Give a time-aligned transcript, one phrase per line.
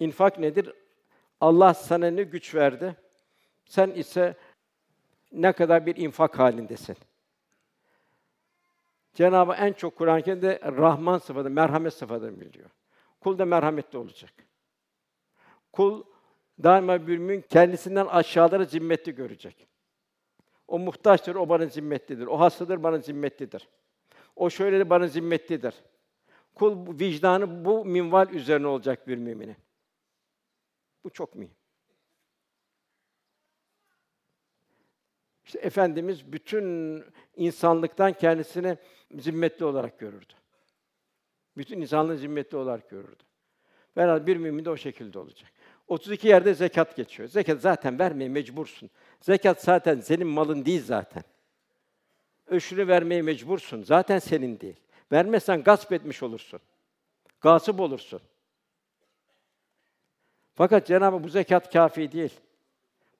[0.00, 0.72] infak nedir?
[1.40, 2.96] Allah sana ne güç verdi?
[3.64, 4.36] Sen ise
[5.32, 6.96] ne kadar bir infak halindesin.
[9.14, 12.70] Cenabı en çok Kur'an-ı Kerim'de Rahman sıfatı, merhamet sıfatını biliyor.
[13.20, 14.32] Kul da merhametli olacak.
[15.72, 16.02] Kul
[16.62, 19.66] daima bir mümin kendisinden aşağılara zimmetli görecek.
[20.68, 22.26] O muhtaçtır, o bana zimmetlidir.
[22.26, 23.68] O hastadır, bana zimmetlidir.
[24.36, 25.74] O şöyle bana zimmetlidir.
[26.54, 29.56] Kul vicdanı bu minval üzerine olacak bir müminin.
[31.04, 31.54] Bu çok mühim.
[35.44, 37.04] İşte Efendimiz bütün
[37.36, 38.78] insanlıktan kendisini
[39.18, 40.32] zimmetli olarak görürdü.
[41.56, 43.22] Bütün insanlığı zimmetli olarak görürdü.
[43.94, 45.50] Herhalde bir mümin de o şekilde olacak.
[45.88, 47.28] 32 yerde zekat geçiyor.
[47.28, 48.90] Zekat zaten vermeye mecbursun.
[49.20, 51.22] Zekat zaten senin malın değil zaten.
[52.46, 53.82] Öşürü vermeye mecbursun.
[53.82, 54.76] Zaten senin değil.
[55.12, 56.60] Vermezsen gasp etmiş olursun.
[57.40, 58.20] Gasip olursun.
[60.60, 62.40] Fakat Cenab-ı bu zekat kafi değil.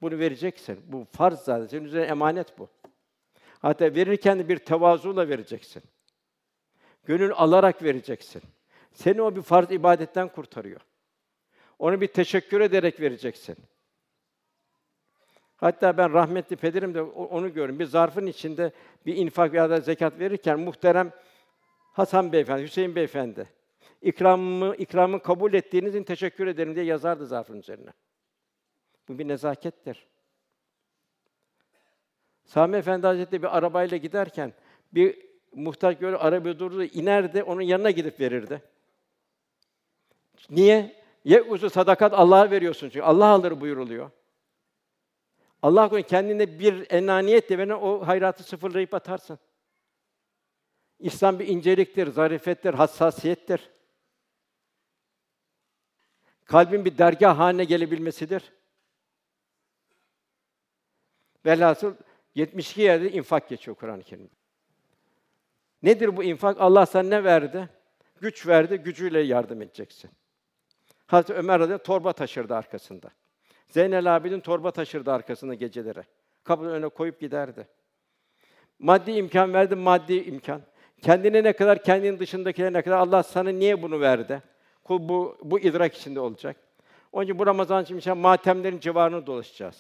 [0.03, 0.81] Bunu vereceksin.
[0.87, 1.67] Bu farz zaten.
[1.67, 2.69] Senin üzerine emanet bu.
[3.59, 5.83] Hatta verirken de bir tevazuyla vereceksin.
[7.05, 8.43] Gönül alarak vereceksin.
[8.93, 10.81] Seni o bir farz ibadetten kurtarıyor.
[11.79, 13.57] Onu bir teşekkür ederek vereceksin.
[15.57, 17.79] Hatta ben rahmetli pederim de onu gördüm.
[17.79, 18.73] Bir zarfın içinde
[19.07, 21.13] bir infak ya da zekat verirken muhterem
[21.93, 23.60] Hasan Beyefendi, Hüseyin Beyefendi
[24.03, 27.91] ikramımı ikramı kabul ettiğiniz için teşekkür ederim diye yazardı zarfın üzerine.
[29.09, 30.07] Bu bir nezakettir.
[32.45, 34.53] Sami Efendi Hazretleri bir arabayla giderken
[34.93, 38.63] bir muhtaç göre araba durdu, inerdi, onun yanına gidip verirdi.
[40.51, 41.01] Niye?
[41.25, 44.11] Ye uzu sadakat Allah'a veriyorsun çünkü Allah alır buyuruluyor.
[45.63, 49.39] Allah korusun kendine bir enaniyet de veren o hayratı sıfırlayıp atarsın.
[50.99, 53.71] İslam bir inceliktir, zarifettir, hassasiyettir.
[56.51, 58.53] Kalbin bir dergah haline gelebilmesidir.
[61.47, 61.95] Velhasıl
[62.35, 64.35] 72 yerde infak geçiyor Kur'an-ı Kerim'de.
[65.83, 66.61] Nedir bu infak?
[66.61, 67.69] Allah sana ne verdi?
[68.21, 70.11] Güç verdi, gücüyle yardım edeceksin.
[71.07, 73.11] Hazreti Ömer radıyallahu torba taşırdı arkasında.
[73.69, 76.03] Zeynel Abidin torba taşırdı arkasında geceleri.
[76.45, 77.69] Kapının önüne koyup giderdi.
[78.79, 80.63] Maddi imkan verdi, maddi imkan.
[81.03, 84.43] Kendine ne kadar, kendinin dışındakilere ne kadar Allah sana niye bunu verdi?
[84.85, 86.57] Kul bu, bu idrak içinde olacak.
[87.13, 89.77] Onun için bu Ramazan için inşallah matemlerin civarını dolaşacağız.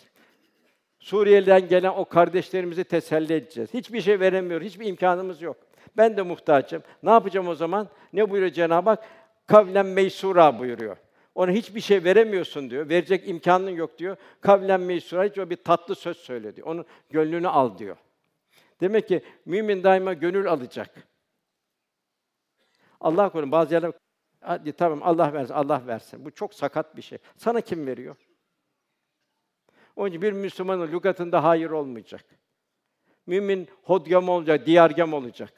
[0.99, 3.75] Suriye'den gelen o kardeşlerimizi teselli edeceğiz.
[3.75, 5.57] Hiçbir şey veremiyor, hiçbir imkanımız yok.
[5.97, 6.83] Ben de muhtacım.
[7.03, 7.89] Ne yapacağım o zaman?
[8.13, 9.05] Ne buyuruyor Cenab-ı Hak?
[9.47, 10.97] Kavlen meysura buyuruyor.
[11.35, 12.89] Ona hiçbir şey veremiyorsun diyor.
[12.89, 14.17] Verecek imkanın yok diyor.
[14.41, 16.67] Kavlen meysura hiç o bir tatlı söz söyle diyor.
[16.67, 17.97] Onun gönlünü al diyor.
[18.81, 21.09] Demek ki mümin daima gönül alacak.
[23.01, 23.93] Allah korusun bazı yerler
[24.41, 26.25] hadi tamam Allah versin, Allah versin.
[26.25, 27.19] Bu çok sakat bir şey.
[27.37, 28.17] Sana kim veriyor?
[29.97, 32.25] Onun için bir Müslümanın lügatında hayır olmayacak.
[33.27, 35.53] Mümin hodgam olacak, diyargam olacak.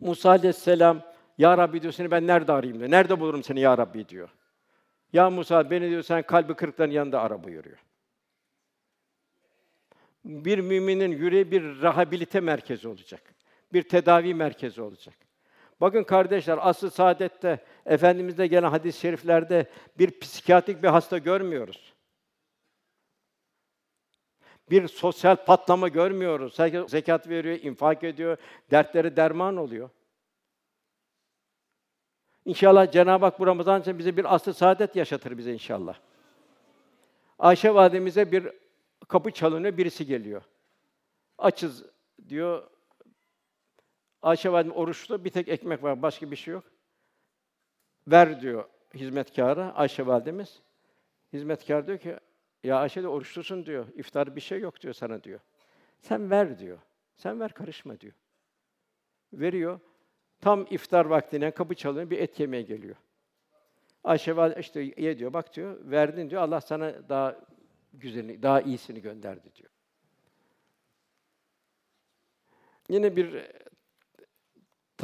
[0.00, 1.02] Musa aleyhisselam,
[1.38, 2.90] Ya Rabbi diyor, seni ben nerede arayayım diyor.
[2.90, 4.28] Nerede bulurum seni Ya Rabbi diyor.
[5.12, 7.78] Ya Musa, beni diyor, sen kalbi kırıkların yanında ara buyuruyor.
[10.24, 13.34] Bir müminin yüreği bir rehabilite merkezi olacak.
[13.72, 15.14] Bir tedavi merkezi olacak.
[15.80, 21.94] Bakın kardeşler, asıl saadette efendimizde gelen hadis-i şeriflerde bir psikiyatrik bir hasta görmüyoruz.
[24.70, 26.58] Bir sosyal patlama görmüyoruz.
[26.58, 28.36] Herkes zekat veriyor, infak ediyor,
[28.70, 29.90] dertleri derman oluyor.
[32.44, 35.98] İnşallah Cenab-ı Hak bu Ramazan için bize bir asr saadet yaşatır bize inşallah.
[37.38, 38.52] Ayşe validemize bir
[39.08, 40.42] kapı çalınıyor, birisi geliyor.
[41.38, 41.84] Açız
[42.28, 42.62] diyor.
[44.24, 46.64] Ayşe validem oruçlu, bir tek ekmek var, başka bir şey yok.
[48.08, 48.64] Ver diyor
[48.94, 50.62] hizmetkâra, Ayşe validemiz.
[51.32, 52.16] Hizmetkar diyor ki,
[52.64, 53.86] ya Ayşe de oruçlusun diyor.
[53.94, 55.40] İftar bir şey yok diyor sana diyor.
[56.00, 56.78] Sen ver diyor.
[57.16, 58.14] Sen ver karışma diyor.
[59.32, 59.80] Veriyor.
[60.40, 62.96] Tam iftar vaktine kapı çalıyor, bir et yemeye geliyor.
[64.04, 67.40] Ayşe valide işte ye diyor, bak diyor, verdin diyor, Allah sana daha
[67.92, 69.70] güzelini, daha iyisini gönderdi diyor.
[72.88, 73.46] Yine bir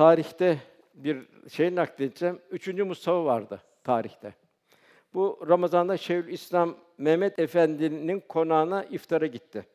[0.00, 0.58] tarihte
[0.94, 2.40] bir şey nakledeceğim.
[2.50, 4.34] Üçüncü Mustafa vardı tarihte.
[5.14, 9.66] Bu Ramazan'da Şeyhül İslam Mehmet Efendi'nin konağına iftara gitti.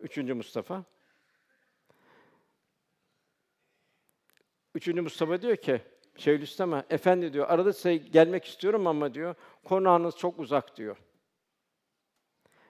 [0.00, 0.84] Üçüncü Mustafa.
[4.74, 5.80] Üçüncü Mustafa diyor ki,
[6.16, 9.34] Şeyhülislam'a, efendi diyor, arada size gelmek istiyorum ama diyor,
[9.64, 10.96] konağınız çok uzak diyor.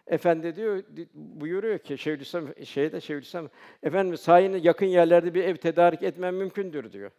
[0.06, 0.82] Efendi diyor,
[1.14, 3.48] buyuruyor ki Şeyhülislam şeyde Şeyhülislam,
[3.82, 7.10] efendim sayını yakın yerlerde bir ev tedarik etmem mümkündür diyor.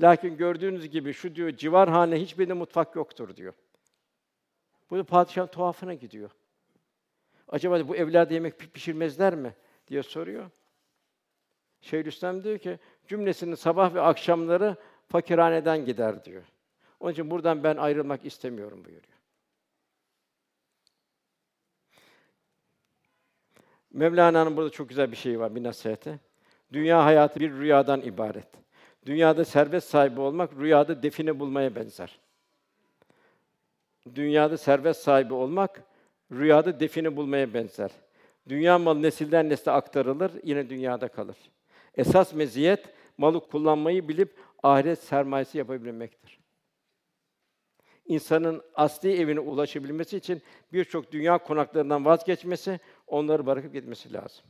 [0.00, 3.54] Lakin gördüğünüz gibi şu diyor civar hane hiçbirinde mutfak yoktur diyor.
[4.90, 6.30] Bu da padişahın tuhafına gidiyor.
[7.48, 9.54] Acaba bu evlerde yemek pişirmezler mi
[9.88, 10.50] diye soruyor.
[11.80, 14.76] Şeyhülislam diyor ki cümlesinin sabah ve akşamları
[15.08, 16.42] fakirhaneden gider diyor.
[17.00, 19.15] Onun için buradan ben ayrılmak istemiyorum buyuruyor.
[23.96, 26.18] Mevlana'nın burada çok güzel bir şeyi var, bir nasihati.
[26.72, 28.48] Dünya hayatı bir rüyadan ibaret.
[29.06, 32.18] Dünyada servet sahibi olmak, rüyada define bulmaya benzer.
[34.14, 35.82] Dünyada servet sahibi olmak,
[36.32, 37.90] rüyada define bulmaya benzer.
[38.48, 41.36] Dünya malı nesilden nesle aktarılır, yine dünyada kalır.
[41.94, 42.84] Esas meziyet,
[43.18, 46.35] malı kullanmayı bilip ahiret sermayesi yapabilmektir.
[48.08, 50.42] İnsanın asli evine ulaşabilmesi için
[50.72, 54.44] birçok dünya konaklarından vazgeçmesi, onları bırakıp gitmesi lazım.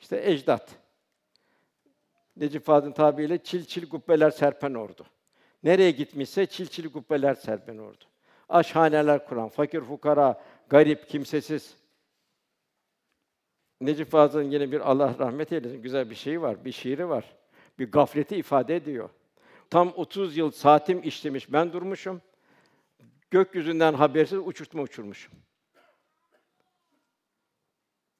[0.00, 0.70] İşte ecdat.
[2.36, 5.06] Necip Fazıl'ın tabiriyle çil çil kubbeler serpen ordu.
[5.62, 8.04] Nereye gitmişse çil çil kubbeler serpen ordu.
[8.48, 11.76] Aşhaneler kuran, fakir fukara, garip, kimsesiz.
[13.80, 17.24] Necip Fazıl'ın yine bir Allah rahmet eylesin güzel bir şeyi var, bir şiiri var.
[17.78, 19.10] Bir gafleti ifade ediyor.
[19.70, 22.22] Tam 30 yıl saatim işlemiş, ben durmuşum.
[23.30, 25.34] Gökyüzünden habersiz uçurtma uçurmuşum.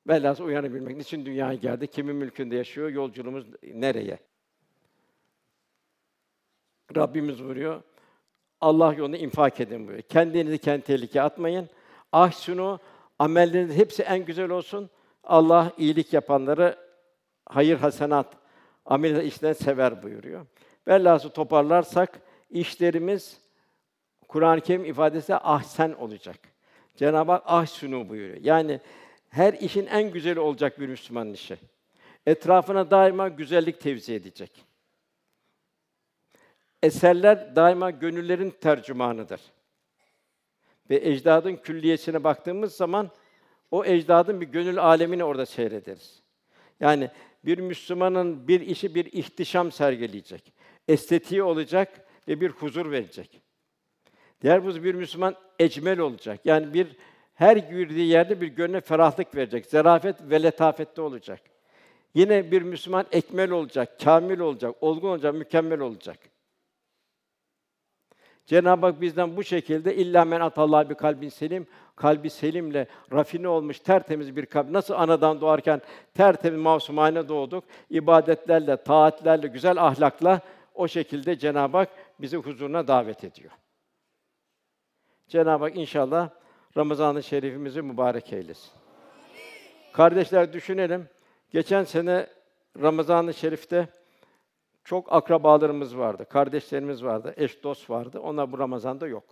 [0.08, 0.96] Velhâsıl uyanabilmek.
[0.96, 1.86] Niçin dünyaya geldi?
[1.86, 2.88] Kimin mülkünde yaşıyor?
[2.88, 4.18] Yolculuğumuz nereye?
[6.96, 7.82] Rabbimiz buyuruyor.
[8.60, 10.02] Allah yolunda infak edin buyuruyor.
[10.02, 11.68] Kendinizi kendi tehlikeye atmayın.
[12.12, 12.80] Ahsunu
[13.18, 14.90] amelleriniz hepsi en güzel olsun.
[15.24, 16.78] Allah iyilik yapanları
[17.46, 18.36] hayır hasenat
[18.84, 20.46] amel işten sever buyuruyor.
[20.88, 22.20] Velhâsıl toparlarsak
[22.50, 23.40] işlerimiz
[24.28, 26.36] Kur'an-ı Kerim ifadesi ahsen olacak.
[26.96, 28.38] Cenab-ı Hak ahsunu buyuruyor.
[28.42, 28.80] Yani
[29.28, 31.56] her işin en güzeli olacak bir Müslümanın işi.
[32.26, 34.64] Etrafına daima güzellik tevzi edecek.
[36.82, 39.40] Eserler daima gönüllerin tercümanıdır.
[40.90, 43.10] Ve ecdadın külliyesine baktığımız zaman
[43.70, 46.22] o ecdadın bir gönül alemini orada seyrederiz.
[46.80, 47.10] Yani
[47.44, 50.52] bir Müslümanın bir işi bir ihtişam sergileyecek.
[50.88, 53.45] Estetiği olacak ve bir huzur verecek.
[54.42, 56.40] Diğer bu bir Müslüman ecmel olacak.
[56.44, 56.96] Yani bir
[57.34, 59.66] her girdiği yerde bir gönle ferahlık verecek.
[59.66, 61.40] Zarafet ve letafette olacak.
[62.14, 66.18] Yine bir Müslüman ekmel olacak, kamil olacak, olgun olacak, mükemmel olacak.
[68.46, 71.66] Cenab-ı Hak bizden bu şekilde illa men atallah bir kalbin selim,
[71.96, 74.70] kalbi selimle rafine olmuş tertemiz bir kalp.
[74.70, 75.80] Nasıl anadan doğarken
[76.14, 80.40] tertemiz masumane doğduk, ibadetlerle, taatlerle, güzel ahlakla
[80.74, 81.88] o şekilde Cenab-ı Hak
[82.20, 83.52] bizi huzuruna davet ediyor.
[85.28, 86.30] Cenab-ı Hak inşallah
[86.76, 88.70] Ramazan-ı Şerifimizi mübarek eylesin.
[89.92, 91.08] Kardeşler düşünelim.
[91.50, 92.26] Geçen sene
[92.80, 93.88] Ramazan-ı Şerif'te
[94.84, 98.20] çok akrabalarımız vardı, kardeşlerimiz vardı, eş dost vardı.
[98.20, 99.24] Onlar bu Ramazan'da yok.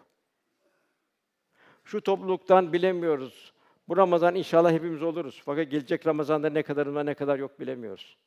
[1.84, 3.52] Şu topluluktan bilemiyoruz.
[3.88, 5.42] Bu Ramazan inşallah hepimiz oluruz.
[5.44, 8.18] Fakat gelecek Ramazan'da ne kadarında ne kadar yok bilemiyoruz.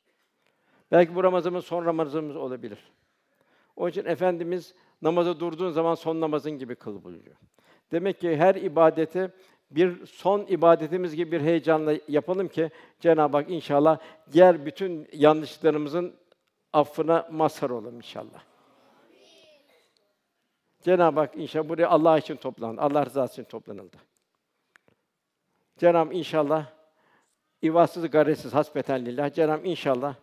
[0.90, 2.78] Belki bu Ramazanımız son Ramazanımız olabilir.
[3.76, 7.36] Onun için Efendimiz namaza durduğun zaman son namazın gibi kıl buyuruyor.
[7.92, 9.30] Demek ki her ibadeti
[9.70, 12.70] bir son ibadetimiz gibi bir heyecanla yapalım ki
[13.00, 13.98] Cenab-ı Hak inşallah
[14.32, 16.14] diğer bütün yanlışlarımızın
[16.72, 18.42] affına mazhar olalım inşallah.
[20.82, 22.80] Cenab-ı Hak inşallah buraya Allah için toplandı.
[22.80, 23.96] Allah rızası için toplanıldı.
[25.78, 26.66] Cenab-ı inşallah
[27.62, 29.34] ivatsız garetsiz hasbeten lillah.
[29.34, 30.14] Cenab-ı inşallah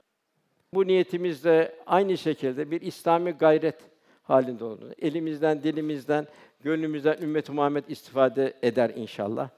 [0.74, 3.79] bu niyetimizde aynı şekilde bir İslami gayret
[4.24, 6.27] halinde olduğunu, elimizden, dilimizden,
[6.65, 9.50] gönlümüzden ümmet Muhammed istifade eder inşallah.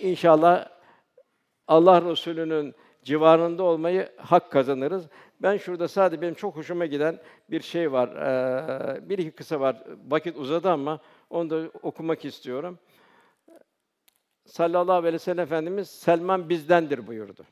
[0.00, 0.68] İnşallah
[1.66, 2.74] Allah Resulü'nün
[3.04, 5.08] civarında olmayı hak kazanırız.
[5.42, 7.18] Ben şurada sadece benim çok hoşuma giden
[7.50, 8.10] bir şey var.
[9.08, 9.84] Bir iki kısa var.
[10.08, 11.00] Vakit uzadı ama
[11.30, 12.78] onu da okumak istiyorum.
[14.46, 17.44] Sallallahu aleyhi ve sellem Efendimiz Selman bizdendir buyurdu.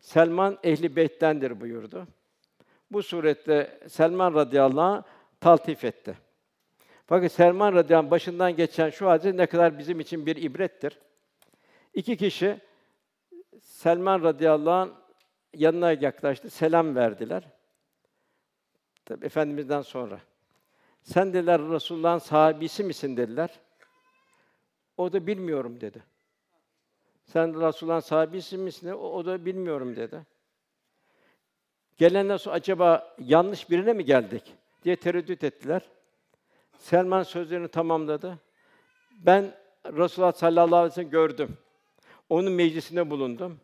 [0.00, 2.06] Selman ehli beyttendir buyurdu.
[2.90, 5.02] Bu surette Selman radıyallahu anh
[5.40, 6.29] taltif etti.
[7.10, 10.98] Fakat Selman radıyallahu başından geçen şu hadis ne kadar bizim için bir ibrettir.
[11.94, 12.60] İki kişi
[13.60, 14.90] Selman radıyallahu anh
[15.54, 17.42] yanına yaklaştı, selam verdiler.
[19.04, 20.20] Tabi Efendimiz'den sonra.
[21.02, 23.60] Sen dediler Resulullah'ın sahabisi misin dediler.
[24.96, 26.02] O da bilmiyorum dedi.
[27.24, 28.88] Sen Resulullah'ın sahabisi misin?
[28.88, 30.26] O, o da bilmiyorum dedi.
[31.96, 35.82] Gelenler sonra acaba yanlış birine mi geldik diye tereddüt ettiler.
[36.80, 38.38] Selman sözlerini tamamladı.
[39.12, 41.58] Ben Resulullah sallallahu aleyhi ve sellem gördüm.
[42.28, 43.60] Onun meclisinde bulundum.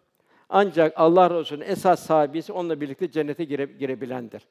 [0.49, 4.43] Ancak Allah Resulü'nün esas sahibisi onunla birlikte cennete gire, girebilendir.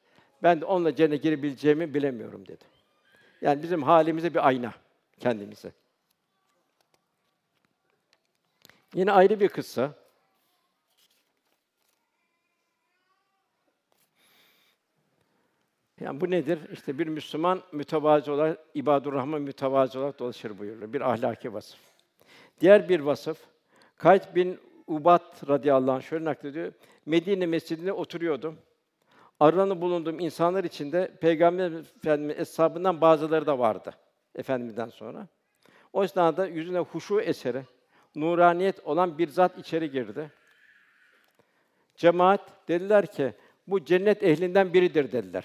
[0.42, 2.64] Ben de onunla cennete girebileceğimi bilemiyorum dedi.
[3.40, 4.74] Yani bizim halimize bir ayna
[5.20, 5.72] kendimize.
[8.94, 9.94] Yine ayrı bir kıssa.
[16.00, 16.58] Yani bu nedir?
[16.72, 20.92] İşte bir Müslüman mütevazı olarak, ibadur rahman mütevazı olarak dolaşır buyuruyor.
[20.92, 21.80] Bir ahlaki vasıf.
[22.60, 23.38] Diğer bir vasıf,
[23.96, 26.72] Kayd bin Ubat radıyallahu anh şöyle naklediyor.
[27.06, 28.58] Medine mescidinde oturuyordum.
[29.40, 33.94] Aralarında bulunduğum insanlar içinde Peygamber Efendimiz eshabından bazıları da vardı
[34.34, 35.26] Efendimiz'den sonra.
[35.92, 37.62] O esnada yüzüne huşu eseri,
[38.14, 40.30] nuraniyet olan bir zat içeri girdi.
[41.96, 43.34] Cemaat dediler ki
[43.66, 45.44] bu cennet ehlinden biridir dediler.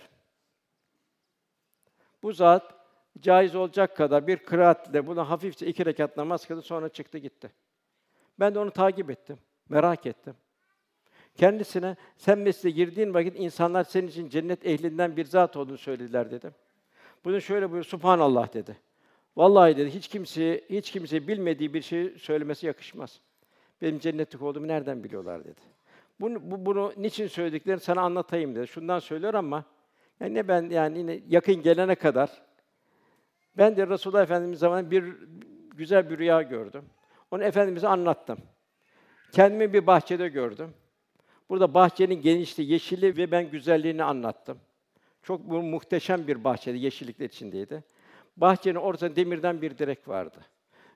[2.23, 2.75] Bu zat
[3.19, 7.51] caiz olacak kadar bir kıraatle buna hafifçe iki rekat namaz kıldı sonra çıktı gitti.
[8.39, 9.37] Ben de onu takip ettim,
[9.69, 10.35] merak ettim.
[11.35, 16.51] Kendisine sen mescide girdiğin vakit insanlar senin için cennet ehlinden bir zat olduğunu söylediler dedim.
[17.25, 18.77] Bunu şöyle buyur, Subhanallah dedi.
[19.35, 23.19] Vallahi dedi hiç kimseye hiç kimseye bilmediği bir şey söylemesi yakışmaz.
[23.81, 25.61] Benim cennetlik olduğumu nereden biliyorlar dedi.
[26.19, 28.67] Bunu, bu, bunu niçin söylediklerini sana anlatayım dedi.
[28.67, 29.63] Şundan söylüyor ama
[30.21, 32.41] yani ne ben yani yine yakın gelene kadar
[33.57, 35.03] ben de Resulullah Efendimiz zamanında bir
[35.75, 36.85] güzel bir rüya gördüm.
[37.31, 38.37] Onu efendimize anlattım.
[39.31, 40.73] Kendimi bir bahçede gördüm.
[41.49, 44.59] Burada bahçenin genişliği, yeşilliği ve ben güzelliğini anlattım.
[45.23, 47.83] Çok bu muhteşem bir bahçede, yeşillikler içindeydi.
[48.37, 50.45] Bahçenin ortasında demirden bir direk vardı.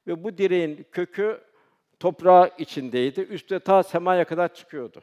[0.08, 1.42] Ve bu direğin kökü
[2.00, 3.22] toprağı içindeydi.
[3.22, 5.02] Üstte ta semaya kadar çıkıyordu.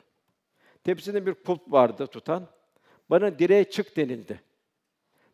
[0.84, 2.48] Tepsinde bir kulp vardı tutan.
[3.12, 4.40] Bana direğe çık denildi.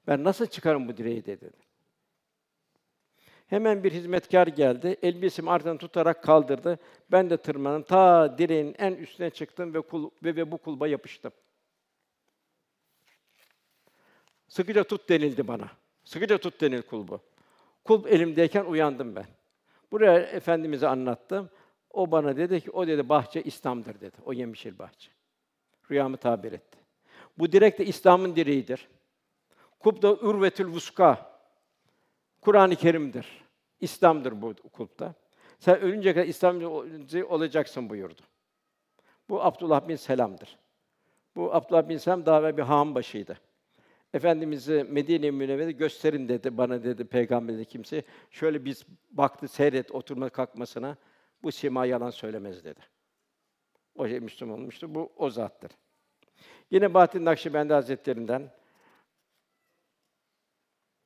[0.06, 1.50] Ben nasıl çıkarım bu direği dedi.
[3.46, 4.96] Hemen bir hizmetkar geldi.
[5.02, 6.78] Elbisemi ardından tutarak kaldırdı.
[7.10, 7.82] Ben de tırmandım.
[7.82, 11.32] Ta direğin en üstüne çıktım ve, kul, ve, ve bu kulba yapıştım.
[14.48, 15.70] Sıkıca tut denildi bana.
[16.04, 17.20] Sıkıca tut denil kulbu.
[17.84, 19.26] Kulp elimdeyken uyandım ben.
[19.92, 21.50] Buraya Efendimiz'e anlattım.
[21.90, 24.16] O bana dedi ki, o dedi bahçe İslam'dır dedi.
[24.24, 25.10] O yemişil bahçe.
[25.90, 26.87] Rüyamı tabir etti.
[27.38, 28.88] Bu direk de İslam'ın direğidir.
[29.78, 31.40] Kulp da ürvetül vuska.
[32.40, 33.44] Kur'an-ı Kerim'dir.
[33.80, 35.14] İslam'dır bu kulpta.
[35.58, 38.22] Sen ölünce kadar İslamcı olacaksın buyurdu.
[39.28, 40.58] Bu Abdullah bin Selam'dır.
[41.36, 43.38] Bu Abdullah bin Selam daha evvel bir han başıydı.
[44.14, 48.02] Efendimiz'i Medine-i Münevvere gösterin dedi bana dedi peygamber dedi kimse.
[48.30, 50.96] Şöyle biz baktı seyret oturma kalkmasına.
[51.42, 52.80] Bu sima yalan söylemez dedi.
[53.94, 54.94] O şey Müslüman olmuştu.
[54.94, 55.70] Bu o zattır.
[56.70, 58.50] Yine Bahattin Nakşibendi Hazretlerinden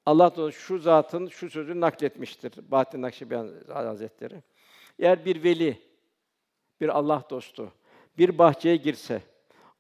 [0.07, 2.71] Allah da şu zatın şu sözünü nakletmiştir.
[2.71, 4.43] Bahattin Nakşibendi Hazretleri.
[4.99, 5.83] Eğer bir veli,
[6.81, 7.73] bir Allah dostu
[8.19, 9.23] bir bahçeye girse,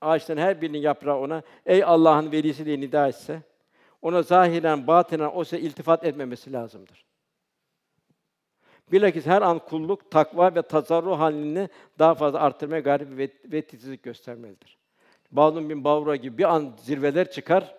[0.01, 3.43] ağaçtan her birinin yaprağı ona ey Allah'ın velisi diye nida etse,
[4.03, 7.07] ona zahiren, batinen o ise iltifat etmemesi lazımdır.
[8.93, 14.03] Bilakis her an kulluk, takva ve tazarru halini daha fazla arttırmaya gayret ve, ve titizlik
[14.03, 14.79] göstermelidir.
[15.33, 17.75] Bağlum bin Bavra gibi bir an zirveler çıkar,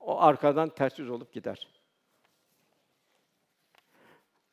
[0.00, 1.68] o arkadan ters yüz olup gider.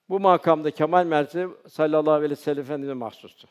[0.09, 3.49] Bu makamda kemal mertebe sallallahu aleyhi ve sellem Efendimiz'e mahsustur.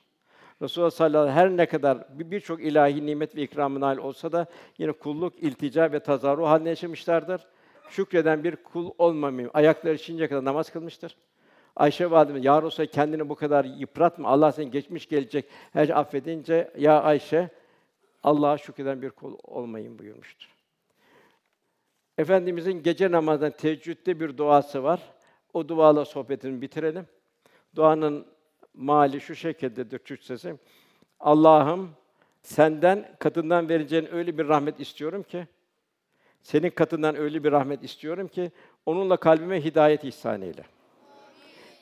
[0.62, 4.32] Resulullah sallallahu aleyhi ve sellem her ne kadar birçok ilahi nimet ve ikramın nail olsa
[4.32, 4.46] da
[4.78, 7.46] yine kulluk, iltica ve tazarru haline yaşamışlardır.
[7.88, 11.16] Şükreden bir kul olmamayı, ayakları şişinceye kadar namaz kılmıştır.
[11.76, 16.72] Ayşe validemiz, ya Resulallah kendini bu kadar yıpratma, Allah seni geçmiş gelecek her şey affedince,
[16.78, 17.50] ya Ayşe,
[18.22, 20.48] Allah'a şükreden bir kul olmayın buyurmuştur.
[22.18, 25.00] Efendimizin gece namazından teheccüde bir duası var.
[25.52, 27.06] O duayla sohbetini bitirelim.
[27.74, 28.26] Duanın
[28.74, 30.54] mali şu şekildedir Türkçesi.
[31.20, 31.90] Allah'ım
[32.42, 35.46] senden katından vereceğin öyle bir rahmet istiyorum ki
[36.42, 38.50] senin katından öyle bir rahmet istiyorum ki
[38.86, 40.64] onunla kalbime hidayet ihsan eyle.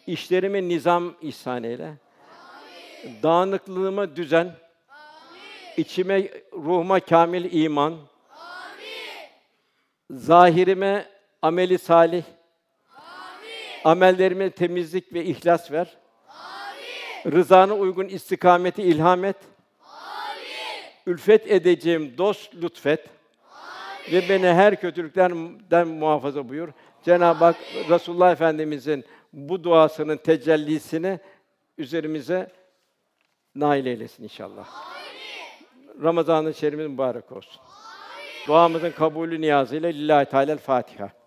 [0.07, 1.95] İşlerime nizam ihsan eyle.
[3.23, 4.57] Dağınıklığıma düzen.
[5.71, 5.85] Amin.
[5.85, 7.93] İçime, ruhuma kamil iman.
[7.93, 8.09] Amin.
[10.11, 11.07] Zahirime
[11.43, 12.23] ameli salih.
[13.85, 15.97] Amellerime temizlik ve ihlas ver.
[16.29, 17.37] Amin.
[17.37, 19.37] Rızana uygun istikameti ilham et.
[19.85, 21.15] Amin.
[21.15, 23.07] Ülfet edeceğim dost lütfet.
[23.07, 24.13] Amin.
[24.13, 25.33] Ve beni her kötülükten
[25.89, 26.69] muhafaza buyur.
[27.03, 27.57] Cenab-ı Hak
[27.91, 31.21] Resulullah Efendimizin bu duasının tecellisini
[31.79, 32.53] üzerimize
[33.55, 34.69] nail eylesin inşallah.
[36.03, 37.61] Ramazan-ı Şerif'imiz mübarek olsun.
[37.61, 38.47] Amin.
[38.47, 41.20] Duamızın kabulü niyazıyla Lillahi Teala Fatiha.